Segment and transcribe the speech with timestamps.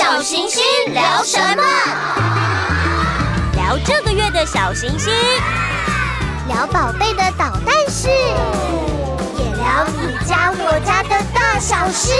[0.00, 1.62] 小行星聊什么？
[3.52, 5.12] 聊这个月的小行星，
[6.48, 12.14] 聊宝贝的捣蛋事，也聊你家我家的大小事。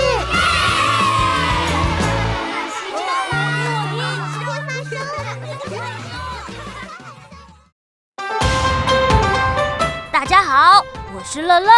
[10.11, 10.85] 大家好，
[11.15, 11.71] 我是乐乐。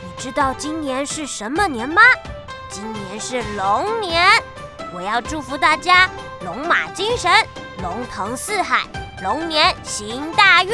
[0.00, 2.00] 你知道今年是什么年吗？
[2.70, 4.30] 今年是龙年。
[4.94, 6.06] 我要祝福大家
[6.44, 7.30] 龙马精神，
[7.80, 8.86] 龙腾四海，
[9.22, 10.70] 龙年行大运。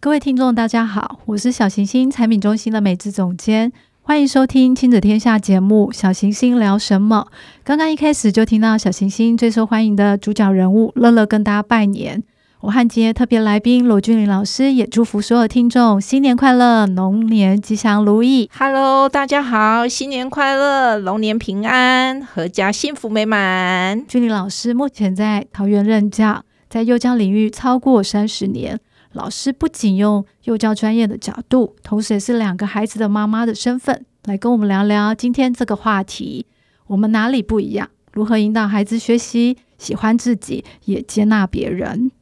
[0.00, 7.28] 各位听众，大家好，我是小行星产品中心的美智总监，欢迎收听亲子天下节目《小行星聊什么》。
[7.62, 12.24] 刚刚一开始就听到小行星最受欢迎的主角人物乐乐跟大家拜年。
[12.62, 18.48] 我和今天特别来宾罗君玲老师也祝福所有听众新年快乐，龙年吉祥如意。
[18.56, 24.06] Hello，大家好，新年快乐，龙年平安，阖家幸福美满。
[24.06, 28.78] 君玲老师目前在桃园任教，在幼教领域超过三十年。
[29.10, 36.46] 老师不仅用幼教专业的角度，同时也是两个孩子的妈妈的身份，来跟我们聊聊今天这个话题：
[36.86, 37.88] 我们哪里不一样？
[38.12, 42.12] 如何引导孩子学习喜欢自己，也接纳别人？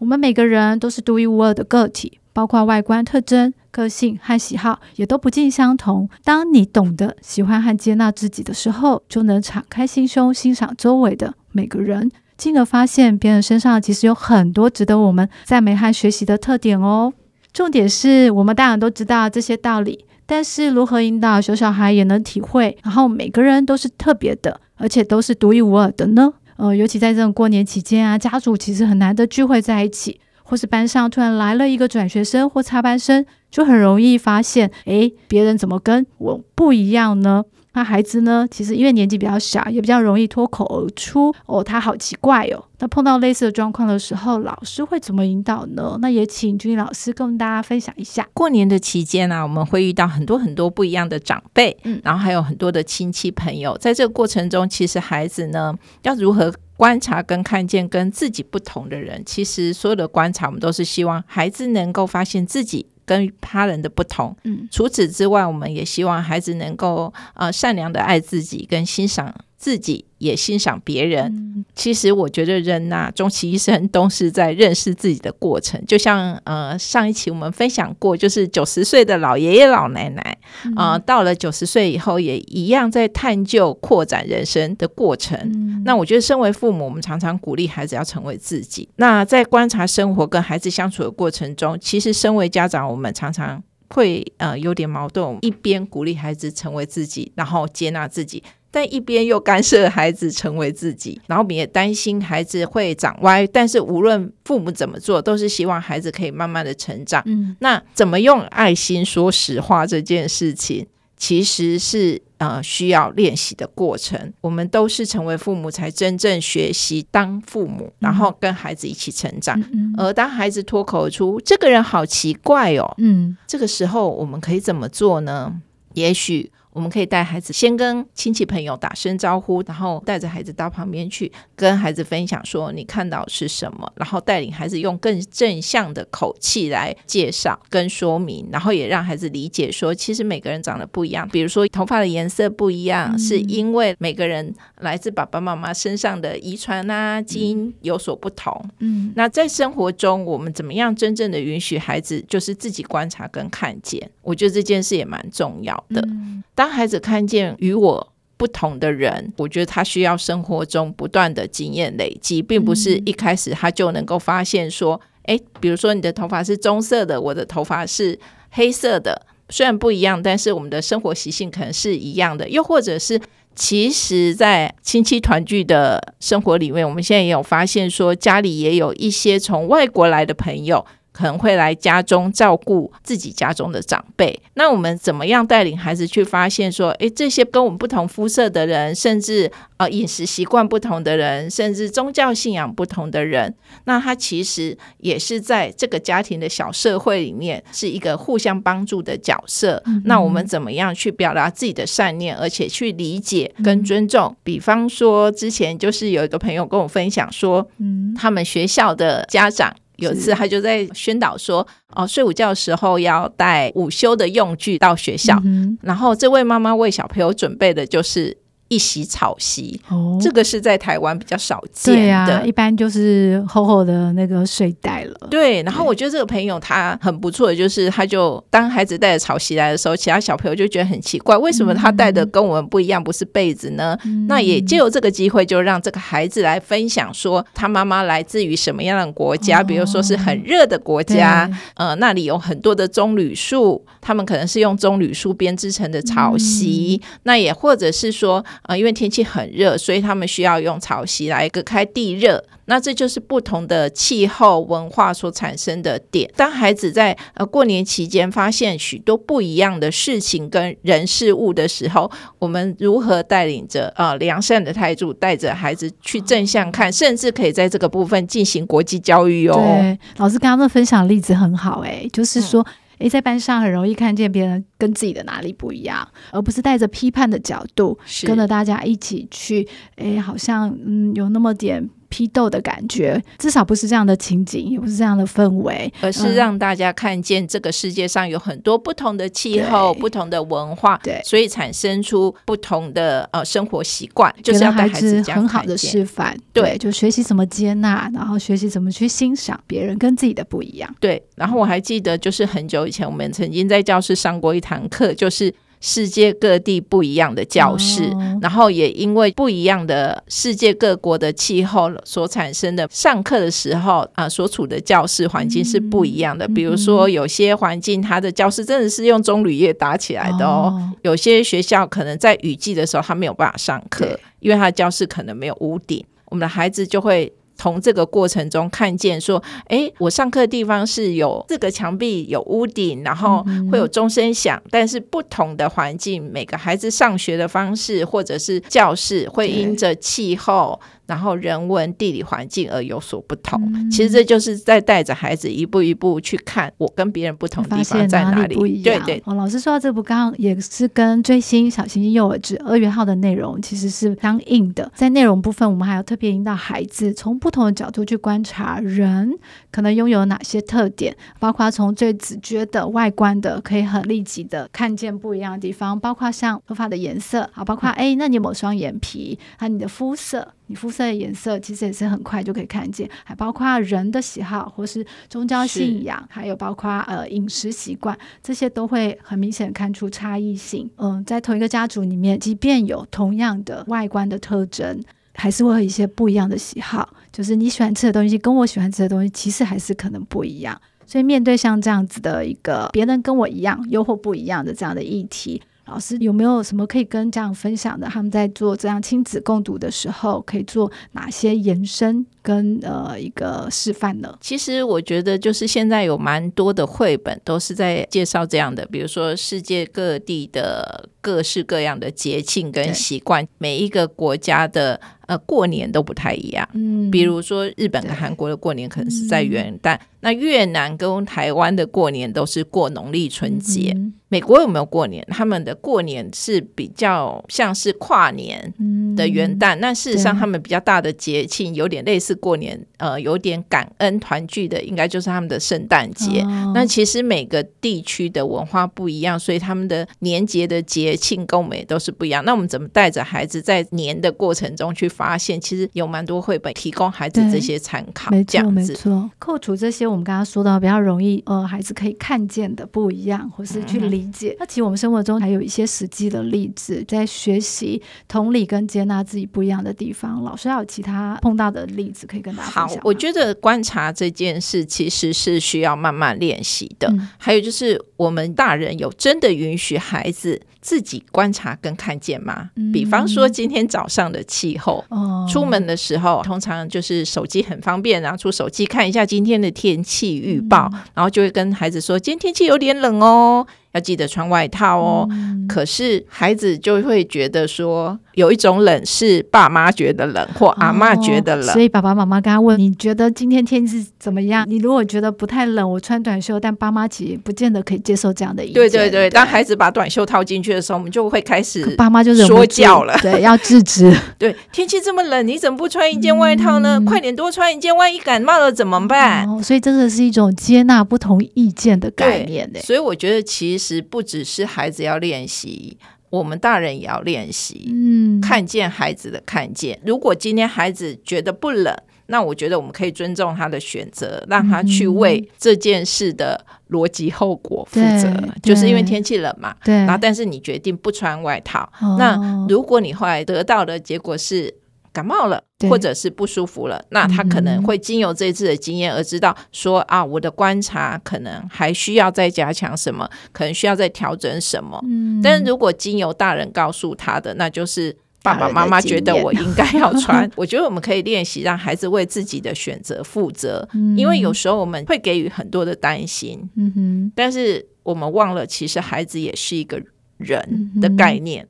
[0.00, 6.08] 我们每个人都是独一无二的个体，包括外观特征、个性和喜好也都不尽相同。
[6.24, 17.12] 当你懂得喜欢和接纳自己的时候，就能敞开心胸欣赏周围的每个人，进而发现别人身上其实有很多值得我们赞美和学习的特点哦。
[17.52, 26.32] 重点是我们大人都知道这些道理，但是如何引导小小孩也能体会，然后每个人都是特别的，而且都是独一无二的呢？
[26.60, 37.44] 呃，尤其在这种过年期间啊，家族其实很难得聚会在一起，或是班上突然来了一个转学生或插班生，就很容易发现，哎，别人怎么跟我不一样呢？
[37.72, 38.46] 那孩子呢？
[38.50, 42.64] 其实因为年纪比较小，也比较容易脱口而出哦，他好奇怪哦。
[42.80, 45.96] 那碰到类似的状况的时候，老师会怎么引导呢？
[46.00, 48.26] 那也请君老师跟大家分享一下。
[48.34, 53.78] 过年的期间呢、啊，我们会遇到很多很多不一样的长辈，嗯，然后还有很多的亲戚朋友。
[53.78, 55.72] 在这个过程中，其实孩子呢，
[56.02, 59.22] 要如何观察跟看见跟自己不同的人？
[59.24, 62.86] 其实所有的观察，我们都是希望孩子能够发现自己。
[63.10, 70.06] 跟他人的不同，嗯，除此之外，我们也希望孩子能够呃善良的爱自己，跟欣赏自己。
[70.20, 71.24] 也欣赏别人。
[71.34, 75.82] 嗯、其实我觉得人呐、啊，终其一生都是在认识自己的过程。
[75.86, 80.36] 就像呃上一期我们分享过，就是九十岁的老爷爷老奶奶
[80.76, 85.38] 啊、呃，到了九十岁以后，也一样在探究扩展人生的过程。
[85.42, 88.86] 嗯、那我觉得，身为父母，我们常常鼓励孩子要成为自己。
[88.96, 98.42] 那在观察生活跟孩子相处的过程中，其实身为家长，我们常常会呃有点矛盾，一边鼓励孩子成为自己，然后接纳自己。
[98.72, 103.44] 但一边又干涉孩子成为自己，然后我们也担心孩子会长歪。
[103.48, 107.20] 但是无论父母怎么做，都是希望孩子可以慢慢的成长。
[107.26, 110.86] 嗯，那怎么用爱心说实话这件事情，
[111.16, 114.32] 其实是呃需要练习的过程。
[114.40, 119.58] 我们都是成为父母才真正学习当父母，然后跟孩子一起成长。
[119.60, 125.60] 嗯嗯，而当孩子脱口而出“这个人好奇怪哦”，嗯，这个时候我们可以怎么做呢？
[125.94, 126.52] 也许。
[126.72, 148.64] 我们可以带孩子先跟亲戚朋友打声招呼，然后带着孩子到旁边去跟孩子分享说你看到是什么，然后带领孩子用更正向的口气来介绍跟说明，然后也让孩子理解说其实每个人长得不一样，比如说头发的颜色不一样，嗯、是因为每个人来自爸爸妈妈身上的遗传啊基因有所不同。
[148.78, 154.08] 嗯，那在生活中我们怎么样真正的允许孩子就是自己观察跟看见？
[154.22, 156.00] 我觉得这件事也蛮重要的。
[156.02, 168.18] 嗯当孩子看见与我不同的人，我觉得他需要生活中不断的经验累积，并不是一开始他就能够发现说，哎、比如说你的头发是棕色的，我的头发是
[168.50, 172.46] 黑色的，虽然不一样，但是我们的生活习性可能是一样的。
[172.46, 173.18] 又或者是，
[173.54, 180.84] 其实，在亲戚团聚的生活里面，我们现在也有发现说，家里也有一些从外国来的朋友。
[181.12, 193.54] 可能会来家中照顾自己家中的长辈，那我们怎么样带领孩子去发现说，诶，这些跟我们不同肤色的人，甚至呃饮食习惯不同的人，甚至宗教信仰不同的人，
[193.84, 199.82] 那他其实也是在这个家庭的小社会里面是一个互相帮助的角色。
[199.86, 204.28] 嗯嗯，那我们怎么样去表达自己的善念，而且去理解跟尊重？
[204.28, 209.74] 嗯、比方说，之前就是有一个朋友跟我分享说，嗯，他们学校的家长。
[210.00, 218.36] 有一次他就在宣导说，哦，睡午觉的时候要带午休的用具到学校，嗯、然后这位妈妈为小朋友准备的就是。
[218.70, 222.46] 一席草席，哦，这个是在台湾比较少见的。
[222.46, 225.26] 一般就是厚厚的那个睡袋了。
[225.28, 233.98] 对，然后我觉得这个朋友他很不错的，就是他就当孩子带着草席来的时候，其他小朋友就觉得很奇怪，为什么他带的跟我们不一样，不是被子呢？
[234.04, 248.44] 嗯、那也借由这个机会，就让这个孩子来分享说，他妈妈来自于什么样的国家，哦、比如说是很热的国家，呃，那里有很多的棕榈树，他们可能是用棕榈树编织成的草席，嗯、那也或者是说。
[248.62, 252.44] 啊，因为天气很热，所以他们需要用草席来隔开地热。
[252.66, 256.30] 那这就是不同的气候文化所产生的点。
[256.36, 262.08] 当孩子在呃过年期间发现许多不一样的事情跟人事物的时候，
[262.38, 269.54] 我们如何带领着呃良善的态度，带着孩子去正向看，甚至可以在这个部分进行国际教育哦。
[269.56, 272.62] 对，老师刚刚的分享例子很好，哎，就是说。
[272.62, 279.66] 嗯诶，在班上很容易看见别人跟自己的哪里不一样，而不是带着批判的角度跟着大家一起去。
[279.96, 281.90] 诶，好像嗯有那么点。
[282.10, 301.22] 批斗的感觉，至少不是这样的情景，也不是这样的氛围，而是让大家看见这个世界上有很多不同的气候、不同的文化，对，所以产生出不同的呃生活习惯，就是要带孩子很好的示范，对，就学习怎么接纳，然后学习怎么去欣赏别人跟自己的不一样，对。
[301.36, 305.54] 然后我还记得，就是很久以前，我们曾经在教室上过一堂课，就是。
[305.80, 316.46] 世界各地不一样的教室，哦，然后也因为不一样的世界各国的气候所产生的，上课的时候啊，所处的教室环境是不一样的。
[316.46, 320.92] 嗯、比如说，有些环境它的教室真的是用棕榈叶搭起来的哦，哦。
[321.02, 326.04] 有些学校可能在雨季的时候，它没有办法上课，因为它的教室可能没有屋顶。
[326.26, 327.32] 我们的孩子就会。
[327.60, 340.80] 从这个过程中看见说，哎，我上课的地方是有四个墙壁有屋顶，然后会有钟声响，嗯，但是不同的环境，每个孩子上学的方式或者是教室会因着气候。
[341.10, 348.54] 然后人文地理环境而有所不同，嗯，其实这就是在带着孩子一步一步去看我跟别人不同的地方在哪里。
[348.80, 349.20] 对对。
[349.26, 354.88] 哦，老师说到这部，刚刚也是跟最新小星星幼儿之二月号的内容其实是相应的。
[354.94, 359.36] 在内容部分，我们还要特别引导孩子从不同的角度去观察人
[359.70, 369.38] 可能拥有哪些特点，包括从最直觉的外观的，可以很立即的看见不一样的地方，包括像头发的颜色，好，包括哎，那你有没有双眼皮？
[369.56, 370.54] 还有你的肤色。
[370.66, 380.88] 你肤色的颜色其实也是很快就可以看见，还包括人的喜好或是宗教信仰，还有包括呃饮食习惯，这些都会很明显看出差异性。
[380.98, 385.02] 嗯，在同一个家族里面，即便有同样的外观的特征，
[385.40, 387.08] 还是会有一些不一样的喜好。
[387.32, 390.78] 就是你喜欢吃的东西跟我喜欢吃的东西，其实还是可能不一样。
[391.06, 395.62] 所以面对像这样子的一个别人跟我一样又或不一样的这样的议题。
[395.86, 398.06] 老师有没有什么可以跟家长分享的？
[398.06, 404.32] 他们在做这样亲子共读的时候，可以做哪些延伸跟呃一个示范呢？
[404.40, 415.00] 其实我觉得，就是现在有蛮多的绘本都是在介绍这样的，比如说世界各地的各式各样的节庆跟习惯，每一个国家的。
[415.30, 416.68] 呃，过年都不太一样。
[416.72, 423.92] 嗯，比如说日本跟韩国的过年可能是在元旦，嗯，那越南跟台湾的过年都是过农历春节。
[423.96, 424.14] 嗯。
[424.30, 425.22] 美国有没有过年？
[425.28, 428.72] 他们的过年是比较像是跨年
[429.14, 429.76] 的元旦。
[429.76, 436.40] 那，嗯，事实上，他们比较大的节庆有点类似过年，呃，有点感恩团聚的，应该就是他们的圣诞节。
[436.40, 436.72] 哦。
[436.74, 442.42] 那其实每个地区的文化不一样，所以他们的年节的节庆跟我们也都是不一样。
[442.46, 445.10] 那我们怎么带着孩子在年的过程中去？
[445.10, 449.28] 发现其实有蛮多绘本提供孩子这些参考，没错没错。
[449.40, 454.56] 扣除这些我们刚刚说到比较容易呃孩子可以看见的不一样，或是去理解。
[454.58, 460.42] 那、嗯、其实我们生活中还有一些实际的例子，在学习同理跟接纳自己不一样的地方。
[460.42, 462.96] 老师还有其他碰到的例子可以跟大家分享？
[462.96, 467.28] 好，我觉得观察这件事其实是需要慢慢练习的、嗯。
[467.38, 472.70] 还有就是我们大人有真的允许孩子自己观察跟看见吗？
[472.76, 475.04] 嗯、比方说今天早上的气候。
[475.08, 485.26] 哦，出门的时候通常就是手机很方便，拿出手机看一下今天的天气预报，嗯，然后就会跟孩子说：“今天天气有点冷哦，要记得穿外套哦。
[485.30, 494.64] 嗯”可是孩子就会觉得说：“有一种冷是爸妈觉得冷或阿嬷觉得冷，哦，所以爸爸妈妈跟他问你觉得今天天气怎么样？
[494.68, 498.74] 你如果觉得不太冷，我穿短袖，但爸妈其实不见得可以接受这样的意见。
[498.74, 504.14] 对对对，当孩子把短袖套进去的时候，我们就会开始爸妈就说教了，对，要制止。
[504.38, 506.98] 对，天气这么冷，你怎么不穿一件外套呢？
[506.98, 509.48] 嗯、快点多穿一件，万一感冒了怎么办？
[509.48, 512.70] 哦、所以真的是一种接纳不同意见的概念。
[512.82, 515.98] 所以我觉得其实不只是孩子要练习。
[516.30, 520.00] 我们大人也要练习，嗯，看见孩子的看见。
[520.06, 521.94] 如果今天孩子觉得不冷，
[522.26, 528.32] 那我觉得我们可以尊重他的选择，让他去为这件事的逻辑后果负责。
[528.62, 529.94] 就是因为天气冷嘛，对。
[529.94, 534.72] 然后，但是你决定不穿外套，那如果你后来得到的结果是。
[535.12, 545.00] 感冒了，或者是不舒服了，那他可能会经由这次的经验而知道说啊，我的观察可能还需要再加强什么，可能需要再调整什么。
[545.04, 550.48] 嗯，但是如果经由大人告诉他的，那就是爸爸妈妈觉得我应该要穿。
[550.56, 560.00] 我觉得我们可以练习让孩子为自己的选择负责，因为有时候我们会给予很多的担心，嗯哼，但是我们忘了，其实孩子也是一个
[560.38, 561.66] 人的概念。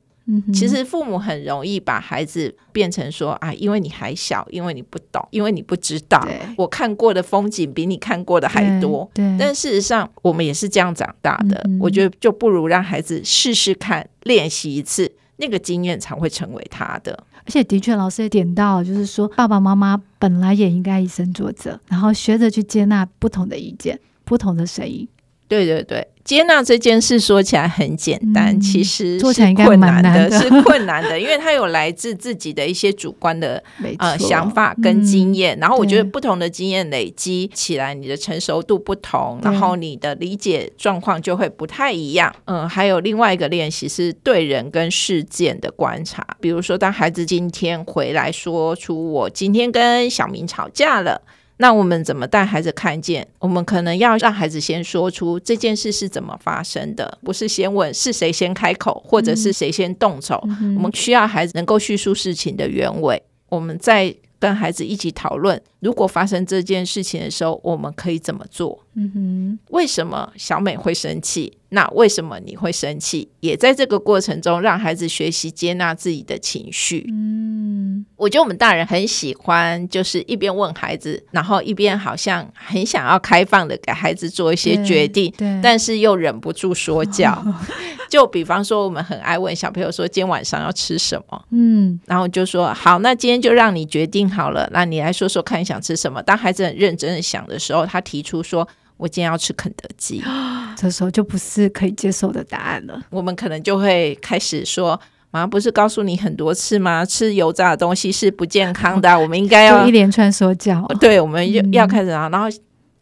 [0.53, 6.25] 其实父母很容易把孩子变成说啊，因为你还小，因为你不懂，因为你不知道。
[6.55, 9.09] 我看过的风景比你看过的还多。
[9.13, 11.61] 对，但事实上我们也是这样长大的。
[11.79, 17.11] 我觉得就不如让孩子试试看，练习一次，那个经验才会成为他的。
[17.43, 25.07] 而且的确，老师也点到，就是说爸爸妈妈本来也应该以身作则，然后学着去接纳不同的意见、不同的声音。
[25.47, 26.07] 对对对。
[26.31, 33.61] 接纳这件事说起来很简单，嗯、其实是困难的，是困难的， 因为它有来自自己的一些主观的
[33.97, 42.33] 呃想法跟经验，嗯、然后我觉得不同的经验累积起来，你的成熟度不同，然后你的理解状况就会不太一样。
[42.45, 51.21] 嗯，还有另外一个练习是对人跟事件的观察，比如说当孩子今天回来说出我今天跟小明吵架了。
[51.61, 53.25] 那我们怎么带孩子看见？
[53.37, 60.43] 我们可能要让孩子先说出这件事是怎么发生的，不是先问是谁先开口，或者是谁先动手。
[60.59, 63.21] 嗯、我们需要孩子能够叙述事情的原委。
[63.49, 68.85] 我们再跟孩子一起讨论，如果发生这件事情的时候，我们可以怎么做？
[68.93, 71.53] 嗯哼，为什么小美会生气？
[71.69, 73.29] 那为什么你会生气？
[73.39, 77.07] 也在这个过程中，让孩子学习接纳自己的情绪。
[77.09, 87.31] 嗯，我觉得我们大人很喜欢，就是一边问孩子，然后一边好像很想要开放的给孩子做一些决定，对，但是又忍不住说教。
[87.31, 87.55] 哦、
[88.09, 94.69] 就比方说，我们很爱问小朋友说：“今天晚上要吃什么？”嗯，然后就说：“好，那今天就让你决定好了。
[94.73, 98.67] 那你来说说看，想吃什么？”当孩子很认真的想的时候，他提出说。
[98.97, 100.23] 我今天要吃肯德基，
[100.77, 103.01] 这时候就不是可以接受的答案了。
[103.09, 104.89] 我们可能就会开始说
[105.33, 107.03] ：“妈妈不是告诉你很多次吗？
[107.03, 110.85] 吃油炸的东西是不健康的， 我们应该要一连串说教。
[111.01, 112.47] ”对，我们要要开始啊，然后。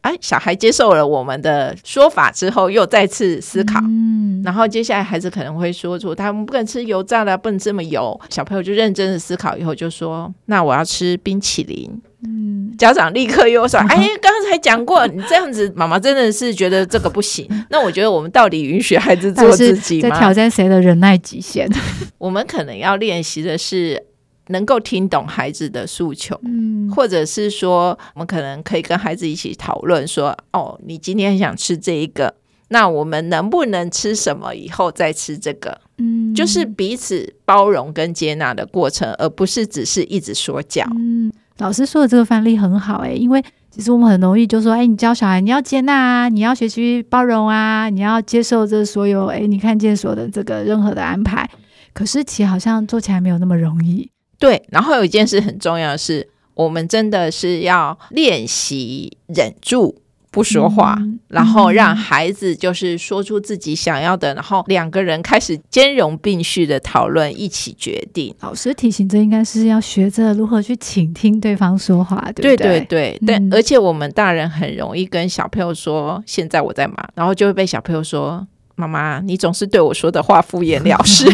[0.02, 3.82] 哎，小孩接受了我们的说法之后，又再次思考。
[3.84, 8.18] 嗯，然后接下来孩子可能会说出他们不能吃油炸的，不能这么油。
[8.30, 17.48] 小朋友就认真的思考以后就说：“那我要吃冰淇淋。”嗯，家长立刻又说：“哎，刚才讲过，你这样子，妈妈真的是觉得这个不行。
[17.70, 20.10] ”那我觉得我们到底允许孩子做自己吗？
[20.10, 21.70] 在挑战谁的忍耐极限？
[22.18, 24.06] 我们可能要练习的是。
[24.52, 32.34] 能够听懂孩子的诉求，嗯，或者是说，我们可能可以跟孩子一起讨论说，哦，你今天很想吃这一个，
[32.70, 35.80] 那我们能不能吃什么以后再吃这个？
[36.00, 40.84] 嗯，就是彼此包容跟接纳的过程，而不是只是一直说教。
[40.96, 51.50] 嗯，老师说的这个范例很好，欸，因为其实我们很容易就说，哎，你教小孩你要接纳啊，你要学习包容啊，你要接受这所有，哎，你看见所有的这个任何的安排，
[51.94, 54.10] 可是其实好像做起来没有那么容易。
[54.40, 60.02] 对，然后有一件事很重要是，我们真的是要练习忍住
[60.32, 68.34] 不说话，嗯、然后让孩子就是说出自己想要的，嗯、然后两个人开始兼容并蓄的讨论，一起决定。
[68.42, 72.56] 老师提醒，这应该是要学着如何去倾听对方说话，对不对？
[72.58, 78.46] 对对对，嗯、但而且我们大人很容易跟小朋友说：“现在我在忙”，然后就会被小朋友说
[78.76, 81.26] ：“妈妈，你总是对我说的话敷衍了事。”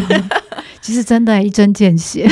[0.80, 2.30] 其实真的，一针见血。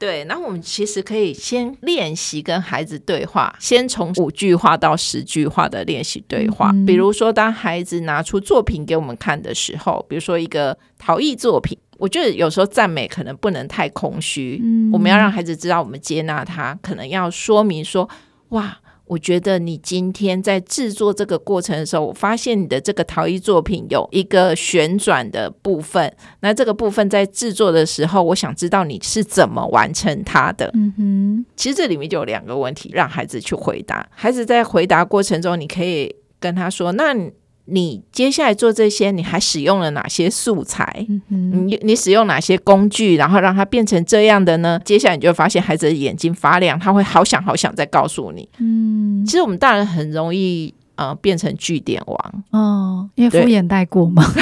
[0.00, 6.70] 对，那我们其实可以先练习跟孩子对话，先从五句话到十句话的练习对话。
[6.72, 14.58] 嗯、比如说，当孩子拿出作品给我们看的时候，比如说一个陶艺作品，我觉得有时候赞美可能不能太空虚。
[14.64, 18.08] 嗯、我们要让孩子知道我们接纳他，可能要说明说：
[18.48, 18.80] 哇，
[19.10, 26.14] 我觉得你今天在制作这个过程的时候，我发现你的这个陶艺作品有一个旋转的部分。
[26.42, 30.70] 那这个部分在制作的时候，我想知道你是怎么完成它的。
[30.74, 34.08] 嗯哼，其实这里面就有两个问题，让孩子去回答。
[34.14, 37.12] 孩子在回答过程中，你可以跟他说：“那
[37.66, 41.06] 你。”接下来做这些，你还使用了哪些素材？
[41.28, 44.80] 你你使用哪些工具，然后让它变成这样的呢？
[44.84, 48.48] 接下来你就会发现孩子的眼睛发亮，他会好想好想再告诉你。
[48.58, 54.22] 嗯，其实我们大人很容易呃变成据点王哦，因为敷衍带过嘛。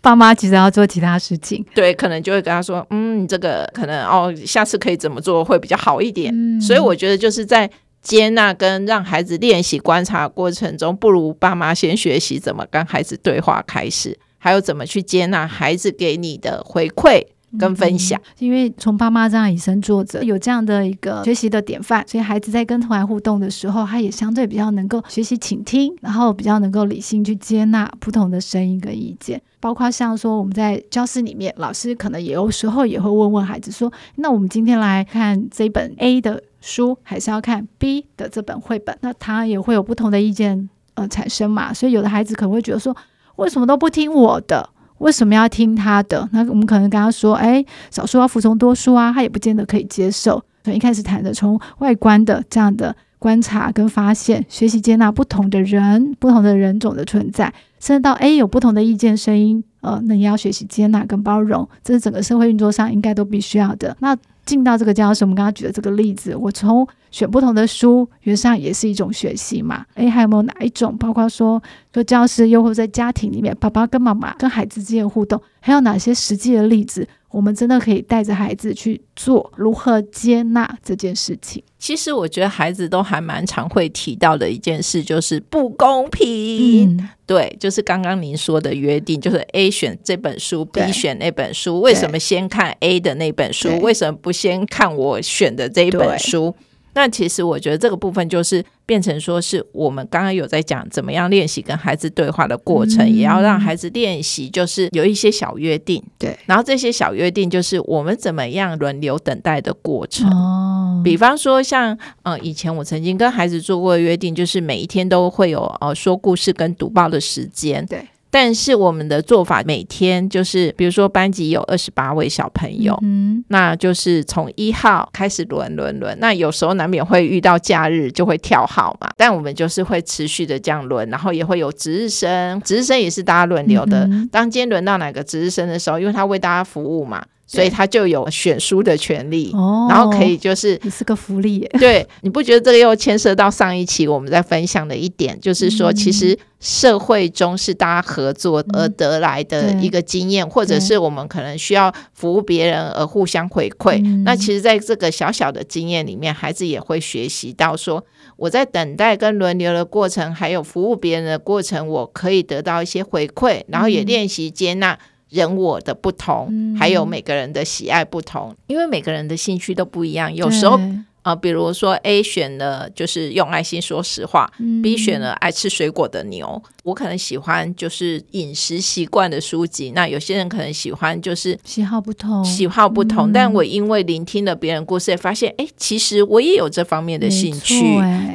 [0.00, 6.30] 爸妈其实要做其他事情，对，可能就会跟他说，嗯，你这个可能哦，下次可以怎么做会比较好一点。
[6.34, 7.70] 嗯，所以我觉得就是在。
[8.04, 17.24] 接纳跟让孩子练习观察过程中，不如爸妈先学习怎么跟孩子对话开始，还有怎么去接纳孩子给你的回馈
[17.58, 18.20] 跟分享。
[18.38, 29.40] 因为从爸妈这样以身作则，有这样的一个学习的典范，所以孩子在跟同侪互动的时候，他也相对比较能够学习倾听，然后比较能够理性去接纳不同的声音跟意见。
[29.60, 42.96] 包括像说我们在教室里面，老师可能也有时候也会问问孩子说：“那我们今天来看这本 A 的。”书还是要看 B 的这本绘本，那他也会有不同的意见呃产生嘛，所以有的孩子可能会觉得说，
[43.36, 44.70] 为什么都不听我的？
[44.98, 46.26] 为什么要听他的？
[46.32, 50.42] 那我们可能跟他说，哎，少数要服从多数啊，他也不见得可以接受。
[50.62, 63.94] 所以一开始谈的从外观的这样的观察跟发现，学习接纳不同的人、不同的人种的存在，甚至到 A 有不同的意见声音，呃，那你要学习接纳跟包容，这是整个社会运作上应该都必须要的。
[64.00, 69.86] 那进到这个教室，我们刚刚举的这个例子，我从选不同的书，原上也是一种学习嘛。
[69.94, 70.98] 诶，还有没有哪一种？
[70.98, 77.06] 包括说，说教师，又或在家庭里面，爸爸跟妈妈跟孩子之间的互动，还有哪些实际的例子？
[77.30, 81.62] 我们真的可以带着孩子去做如何接纳这件事情。
[81.78, 86.98] 其实我觉得孩子都还蛮常会提到的一件事，就是不公平。
[86.98, 93.80] 嗯、对，就是刚刚您说的约定，就是 A 选这本书，B 选那本书，为什么先看 A 的那本书？
[93.80, 96.56] 为什么不先看我选的这一本书？
[96.94, 106.02] 那其实我觉得这个部分就是变成说，是我们刚刚有在讲怎么样练习跟孩子对话的过程，嗯、也要让孩子练习，就是有一些小约定。
[106.18, 110.28] 对，然后这些小约定就是我们怎么样轮流等待的过程。
[110.30, 117.84] 哦，比方说像呃，以前我曾经跟孩子做过的约定，就是每一天都会有呃说故事跟读报的时间。
[117.86, 118.06] 对。
[118.34, 126.18] 但是我们的做法每天就是，比如说班级有二十八位小朋友，嗯，那就是从一号开始轮轮轮。
[126.18, 129.08] 那有时候难免会遇到假日，就会跳号嘛。
[129.16, 134.04] 但我们就是会持续的这样轮，然后也会有值日生，值日生也是大家轮流的。
[134.06, 137.24] 嗯、当今天轮到哪个值日生的时候，因为他为大家服务嘛。
[137.54, 141.70] 所以他就有选书的权利，哦、然后可以就是你是个福利耶。
[141.78, 154.00] 对，你不觉得这个又牵涉到上一期我们在分享的一点，就是说，其实社会中是大家合作而得来的一个经验，嗯、或者是我们可能需要服务别人而互相回馈。
[154.04, 158.04] 嗯、那其实，在这个小小的经验里面，孩子也会学习到说，
[158.36, 164.98] 我在等待跟轮流的过程，还有服务别人的过程，我可以得到一些回馈，然后也练习接纳。
[165.34, 170.78] 人我的不同，嗯、还有每个人的喜爱不同，因为每个人的兴趣都不一样，有时候。
[171.24, 176.62] 啊、呃，比如说 A 选了就是用爱心说实话，嗯，B 选了爱吃水果的牛。
[176.84, 183.30] 我可能喜欢就是饮食习惯的书籍，那有些人可能喜欢就是喜好不同，喜好不同。
[183.30, 187.74] 嗯、但我因为聆听了别人故事，也发现哎，其实我也有这方面的兴趣。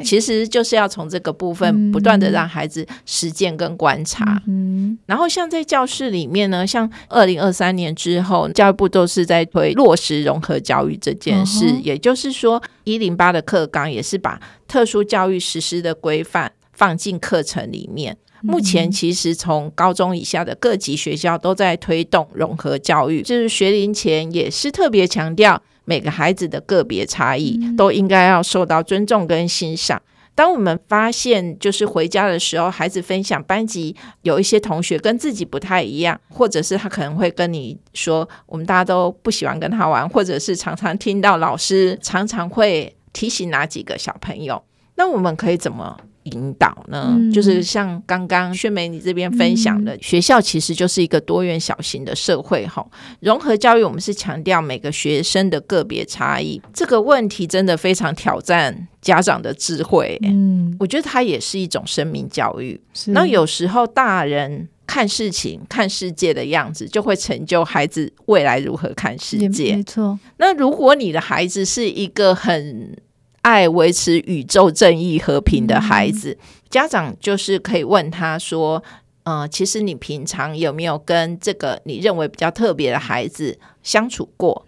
[0.04, 4.42] 其实就是要从这个部分不断的让孩子实践跟观察。
[4.48, 12.60] 嗯，然后像在教室里面呢，像二零二三年之后，教育部都是在推落实融合教育这件事，哦、也就是说。
[12.84, 18.16] 一零八的课纲也是把特殊教育实施的规范放进课程里面。
[18.42, 30.00] 目前其实从高中以下的各级学校都在推动融合教育，就是学龄前也是特别强调每个孩子的个别差异都应该要受到尊重跟欣赏。
[30.32, 44.62] 当我们发现，就是回家的时候，孩子分享班级有一些同学跟自己不太一样，或者是他可能会跟你说，我们大家都不喜欢跟他玩，或者是常常听到老师常常会提醒哪几个小朋友，
[44.94, 47.16] 那我们可以怎么引导呢？
[47.18, 52.86] 嗯、就是像刚刚炫梅你这边分享的，嗯、学校其实就是一个多元小型的社会哈。
[53.20, 56.60] 融合教育，我们是强调每个学生的个别差异。
[56.74, 60.18] 这个问题真的非常挑战家长的智慧。
[60.22, 62.80] 嗯，我觉得它也是一种生命教育。
[63.06, 69.76] 那有时候大人看事情、看世界的样子，就会成就孩子未来如何看世界。
[69.76, 70.18] 没错。
[70.36, 72.96] 那如果你的孩子是一个很
[73.42, 76.32] 爱维持宇宙正义和平的孩子。
[76.32, 78.82] 嗯、家长就是可以问他说
[79.24, 84.66] ：“呃，其实你平常有没有跟这个你认为比较特别的孩子相处过？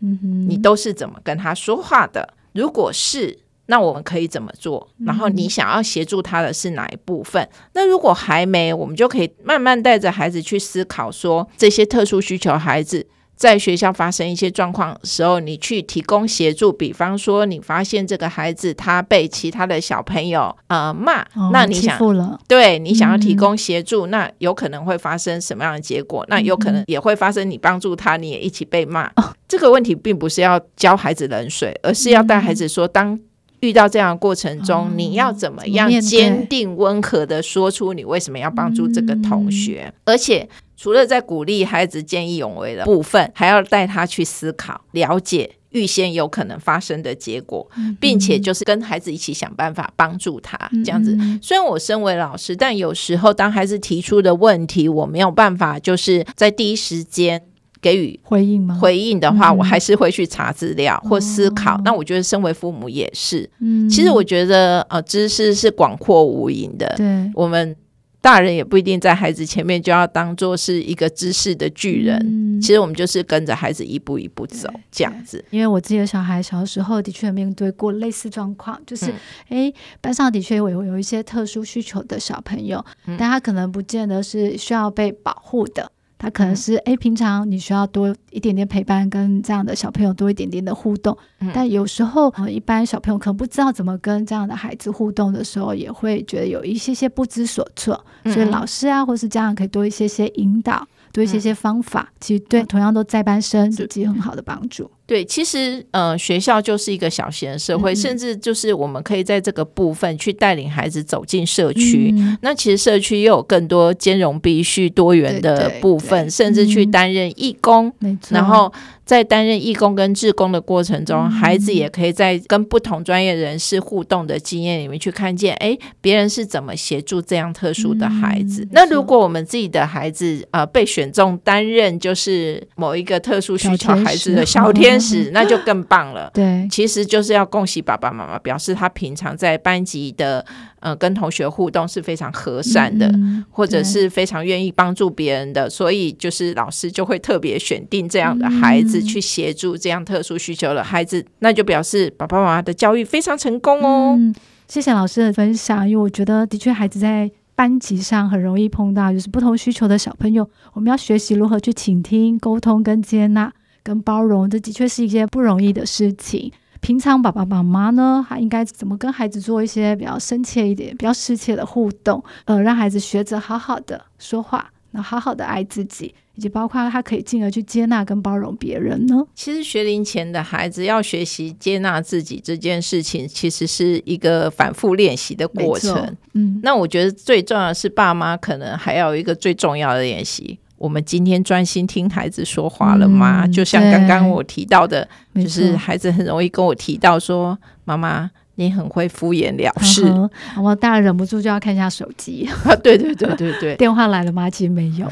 [0.48, 2.34] 你都是怎么跟他说话的？
[2.52, 4.86] 如果是。”那我们可以怎么做？
[5.06, 7.40] 然后你想要协助他的是哪一部分？
[7.44, 16.72] 嗯、那如果还没，我们就可以慢慢带着孩子去思考说，说这些特殊需求孩子在学校发生一些状况的时候，你去提供协助。
[16.72, 21.98] 比方说，你发现这个孩子他被其他的小朋友呃骂，哦、那你想
[22.46, 26.24] 对你想要提供协助，嗯、那有可能会发生什么样的结果？
[26.28, 29.06] 那有可能也会发生你帮助他，你也一起被骂。
[29.16, 33.18] 哦、这个问题并不是要教孩子冷水，而是要带孩子说当。
[33.62, 39.84] 遇到这样的过程中，哦、你要怎么样坚定温和的说出你为什么要帮助这个同学？
[39.86, 50.58] 嗯、而且除了在鼓励孩子见义勇为的部分，还要带他去思考、了解预先有可能发生的结果，嗯、并且就是跟孩子一起想办法帮助他。
[50.72, 57.44] 嗯、这样子，虽然我身为老师，但有时候当孩子提出的问题，我没有办法就是在第一时间。
[57.82, 58.78] 给予回应吗？
[58.80, 61.74] 回应的话，嗯、我还是会去查资料或思考。
[61.74, 63.50] 哦、那我觉得，身为父母也是。
[63.58, 66.94] 嗯，其实我觉得，呃，知识是广阔无垠的。
[66.96, 67.76] 对，我们
[68.20, 72.16] 大人也不一定在孩子前面就要当做是一个知识的巨人。
[72.24, 75.44] 嗯、其实我们就是跟着孩子一步一步走，这样子。
[75.50, 79.06] 因为我自己的小孩小时候的确面对过类似状况，就是，
[79.48, 85.90] 哎、嗯，班上的确有有一些特殊需求的小朋友，嗯、但他可能不见得是需要被保护的。
[86.22, 91.18] 他可能是哎，平常你需要多一点点陪伴，跟这样的小朋友多一点点的互动。
[91.40, 98.04] 嗯、但有时候，呃，一般小朋友可能不知道怎么跟这样的孩子互动的时候，也会觉得有一些些不知所措。
[98.22, 104.88] 嗯、所以老师啊，或是家长可以多一些些引导，多一些些方法，嗯、其实对同样都在班生以及很好的帮助。
[105.12, 112.14] 对，其实呃，学校就是一个小型的社会，嗯、甚至就是我们可以在这个部分去带领孩子走进社区。
[112.16, 118.72] 嗯、那其实社区又有更多兼容必须、多元的部分，甚至去担任义工，嗯、然后。
[119.04, 128.62] 在担任义工跟志工的过程中，嗯、孩子也可以在跟不同专业人士互动的经验里面去看见，哎，别人是怎么协助这样特殊的孩子。
[128.62, 135.01] 嗯、那如果我们自己的孩子呃被选中担任就是某一个特殊需求孩子的小天使，
[135.32, 136.30] 那就更棒了。
[136.32, 140.44] 对，其实就是要恭喜爸爸妈妈，表示他平常在班级的。
[140.82, 154.16] 呃，跟同学互动是非常和善的，嗯、或者是非常愿意帮助别人的，所以就是老师就会特别选定这样的孩子去协助这样特殊需求的孩子，嗯、那就表示爸爸妈妈的教育非常成功哦。
[154.18, 154.34] 嗯、
[154.66, 166.52] 谢谢老师的分享，因为我觉得的确孩子在班级上很容易碰到就是不同需求的小朋友，我们要学习如何去倾听、沟通、跟接纳、跟包容，这的确是一件不容易的事情。
[166.80, 172.22] 平常爸爸妈妈呢，还应该怎么跟孩子做一些比较深切一点、比较深切的互动？
[172.44, 179.24] 呃，让孩子学着好好的说话，那好好的爱自己，以及包括他可以进而去接纳跟包容别人呢？
[179.36, 186.16] 其实学龄前的孩子要学习接纳自己这件事情，其实是一个反复练习的过程。
[186.32, 190.58] 嗯，那我觉得最重要的是，爸妈可能还要有一个最重要的练习。
[190.82, 193.42] 我们今天专心听孩子说话了吗？
[193.44, 200.04] 嗯、就像刚刚我提到的，就是孩子很容易跟我提到说：“错妈妈，你很会敷衍了事。
[200.08, 200.28] 嗯”
[200.60, 202.48] 我当然忍不住就要看一下手机。
[202.66, 204.50] 啊，对对对对对，电话来了吗？
[204.50, 205.08] 其实没有。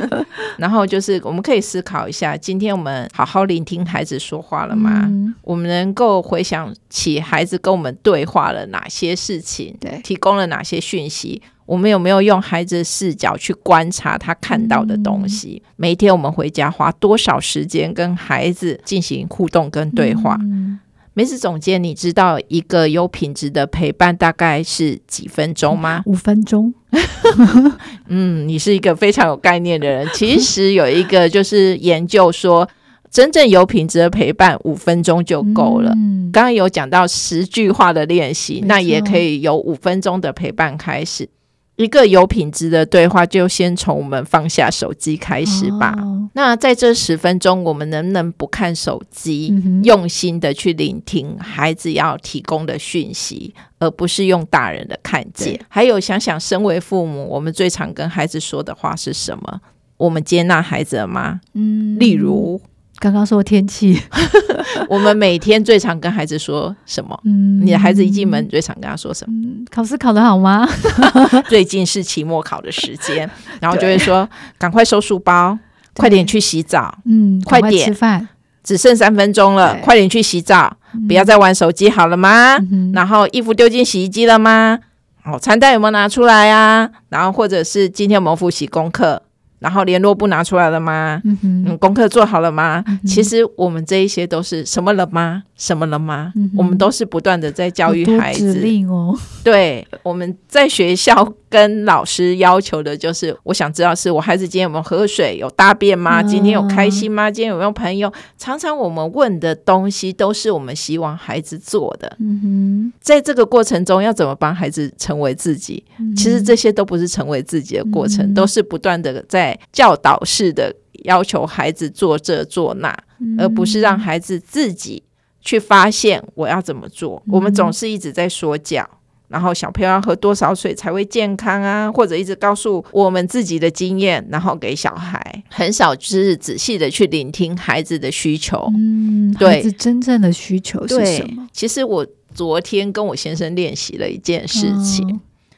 [0.60, 5.04] 然后就是我们可以思考一下，今天我们好好聆听孩子说话了吗？
[5.06, 9.74] 嗯、我们能够回想起孩子跟我们对话了哪些事情？
[9.80, 11.40] 对，提供了哪些讯息？
[11.66, 15.60] 我们有没有用孩子的视角去观察他看到的东西？
[15.64, 20.38] 嗯、每一天我们回家花多少时间跟孩子进行互动跟对话？
[20.40, 20.78] 嗯、
[21.12, 26.02] 梅子总监，你知道一个有品质的陪伴大概是几分钟吗？
[26.06, 26.72] 五分钟。
[28.08, 30.08] 嗯，你是一个非常有概念的人。
[30.14, 32.66] 其实有一个就是研究说，
[33.10, 35.92] 真正有品质的陪伴五分钟就够了。
[35.96, 41.28] 嗯、刚刚有讲到十句话的练习，那也可以有五分钟的陪伴开始。
[41.76, 45.94] 一个有品质的对话，就先从我们放下手机开始吧。
[45.98, 55.54] 哦、那在这十分钟，我们能不能不看手机，嗯、用心的去聆听孩子要提供的讯息，而不是用大人的看见？
[55.54, 59.60] 对还有，想想身为父母，我们最常跟孩子说的话是什么？
[59.98, 61.40] 我们接纳孩子了吗？
[61.52, 62.60] 嗯，例如。
[62.98, 64.00] 刚刚说天气，
[64.88, 67.18] 我们每天最常跟孩子说什么？
[67.24, 69.34] 嗯，你的孩子一进门，你最常跟他说什么？
[69.44, 70.66] 嗯，考试考得好吗？
[71.48, 73.28] 最近是期末考的时间，
[73.60, 74.28] 然后就会说：
[74.58, 75.58] 赶快收书包，
[75.94, 76.96] 快点去洗澡。
[77.04, 78.26] 嗯，快点吃饭，
[78.64, 80.76] 只剩三分钟了，快点去洗澡。
[81.06, 82.56] 不要再玩手机好了吗？
[82.70, 84.78] 嗯、然后衣服丢进洗衣机了吗？
[85.24, 86.88] 哦，餐袋有没有拿出来啊？
[87.10, 89.20] 然后或者是今天有没有复习功课？
[89.58, 91.20] 然后联络簿拿出来了吗？
[91.24, 92.84] 嗯哼，嗯，功课做好了吗？
[92.86, 95.42] 嗯、其实我们这一些都是什么了吗？
[95.56, 96.32] 什么了吗？
[96.36, 98.52] 嗯、我们都是不断的在教育孩子。
[98.52, 99.18] 指令哦。
[99.42, 106.22] 对，我们在学校跟老师要求的就是，我想知道是我孩子今天有没有喝水，有大便吗？
[106.22, 107.30] 今天有开心吗？
[107.30, 108.12] 今天有没有朋友？
[108.36, 112.14] 常常我们问的东西都是我们希望孩子做的。
[112.20, 115.82] 嗯哼，在这个过程中要怎么帮孩子成为自己？
[116.14, 122.94] 其实这些都不是成为自己的过程，都是不断的在教导式的要求孩子做这做那，
[123.38, 125.02] 而不是让孩子自己。
[125.46, 127.22] 去发现我要怎么做。
[127.28, 131.90] 我们总是一直在说教，嗯、然后小朋友要喝多少水才会健康啊？
[131.90, 138.68] 或者一直告诉我们自己的经验，然后给小孩，很少就是仔细的去聆听孩子的需求。
[138.74, 141.48] 嗯，对，孩子真正的需求是什么？
[141.52, 142.04] 其实我
[142.34, 145.08] 昨天跟我先生练习了一件事情。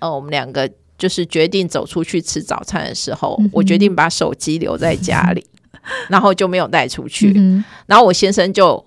[0.01, 7.33] 哦、呃，我们两个就是决定走出去吃早餐的时候，嗯、我决定把手机留在家里，嗯、 然后就没有带出去。
[7.35, 8.85] 嗯、然后我先生就。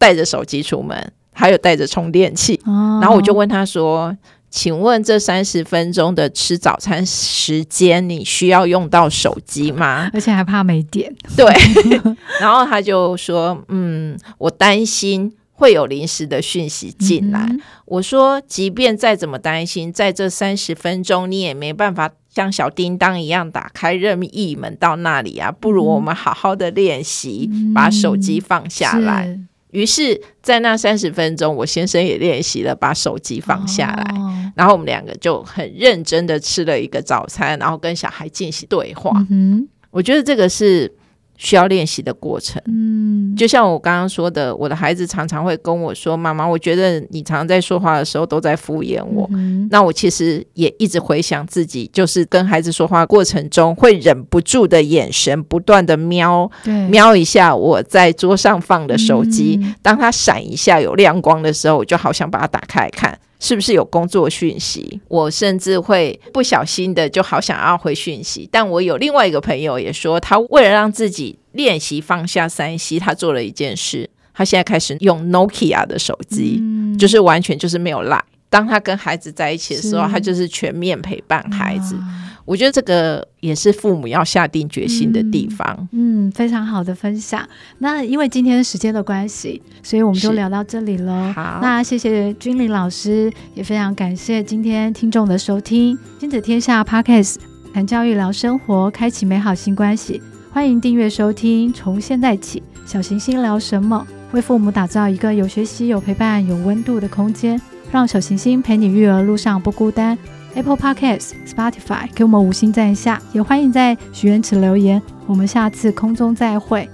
[0.00, 4.16] 带着手机出门，还有带着充电器，哦、然后我就问他说
[4.48, 11.14] ：“请问这三十分钟的吃早餐时间，你需要用到手机吗？”而且还怕没电。
[11.36, 11.46] 对，
[12.40, 17.46] 然后他就说：“嗯，我担心会有临时的讯息进来。
[17.50, 25.52] 嗯”我说：“即便再怎么担心，在这三十分钟，你也没办法像小叮当一样打开任意门到那里啊！
[25.52, 29.38] 不如我们好好的练习，嗯、把手机放下来。”
[29.72, 39.12] 于是，在那三十分钟，我先生也练习了把手机放下来，哦、然后我们两个就很认真的吃了一个早餐，然后跟小孩进行对话。
[39.30, 40.92] 嗯、我觉得这个是。
[41.42, 49.28] 需要练习的过程，嗯，就像我刚刚说的，我的孩子常常会跟我说：“妈妈，我觉得你常常在说话的时候都在敷衍我。
[49.32, 56.50] 嗯”那我其实也一直回想自己，就是跟孩子说话过程中会忍不住的眼神不断的瞄，
[56.88, 63.18] 瞄一下我在桌上放的手机，嗯、当它闪一下有亮光的时候，我就好想把它打开来看。
[63.40, 65.00] 是不是有工作讯息？
[65.08, 68.48] 我甚至会不小心的就好想要回讯息。
[68.52, 74.08] 但我有另外一个朋友也说，他为了让自己练习放下三 C，他做了一件事。
[74.32, 78.20] 他现在开始用 Nokia 的手机，嗯、就是完全就是没有 Line。
[78.50, 81.96] 当他跟孩子在一起的时候，他就是全面陪伴孩子。
[82.44, 85.88] 我觉得这个也是父母要下定决心的地方。
[85.92, 87.48] 嗯，嗯，非常好的分享。
[87.78, 91.32] 那因为今天时间的关系，所以我们就聊到这里喽。
[91.32, 95.96] 好，那谢谢君玲老师，也非常感谢今天听众的收听。
[96.18, 97.36] 亲子天下 Podcast
[97.72, 100.20] 谈教育聊生活，开启美好新关系。
[100.50, 101.72] 欢迎订阅收听。
[101.72, 104.04] 从现在起，小行星聊什么？
[104.32, 107.60] 为父母打造一个有学习、有陪伴、有温度的空间，
[107.90, 110.16] 让小行星陪你育儿路上不孤单。
[110.54, 115.00] Apple Podcasts、Spotify，给我们五星赞一下，也欢迎在许愿池留言。
[115.26, 116.88] 我们下次空中再会。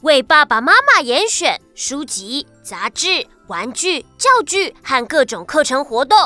[0.00, 6.18] 为爸爸妈妈严选书籍、杂志、玩具、教具和各种课程活动，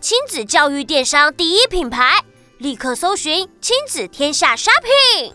[0.00, 2.24] 亲子教育电商第一品牌，
[2.58, 5.32] 立刻搜寻亲子天下 Shopping。